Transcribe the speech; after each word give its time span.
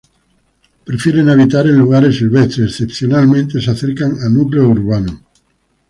Prefieren 0.83 1.29
habitar 1.29 1.67
en 1.67 1.77
lugares 1.77 2.15
silvestres; 2.17 2.69
excepcionalmente 2.71 3.61
se 3.61 3.69
acercan 3.69 4.17
a 4.25 4.29
núcleos 4.29 4.65
urbanos. 4.67 5.19